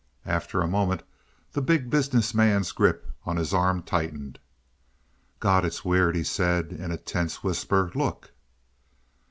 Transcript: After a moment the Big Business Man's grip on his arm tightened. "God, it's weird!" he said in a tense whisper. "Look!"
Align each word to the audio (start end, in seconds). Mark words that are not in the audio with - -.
After 0.25 0.61
a 0.61 0.67
moment 0.67 1.03
the 1.51 1.61
Big 1.61 1.91
Business 1.91 2.33
Man's 2.33 2.71
grip 2.71 3.05
on 3.23 3.37
his 3.37 3.53
arm 3.53 3.83
tightened. 3.83 4.39
"God, 5.39 5.63
it's 5.63 5.85
weird!" 5.85 6.15
he 6.15 6.23
said 6.23 6.71
in 6.73 6.89
a 6.91 6.97
tense 6.97 7.43
whisper. 7.43 7.91
"Look!" 7.93 8.31